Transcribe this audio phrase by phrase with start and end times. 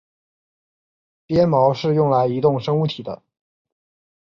[1.27, 3.21] 鞭毛是用来移动生物体的。